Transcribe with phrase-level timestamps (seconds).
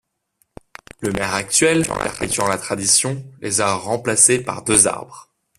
[1.01, 5.29] Le maire actuel, perpétuant la tradition les a remplacés par deux arbres.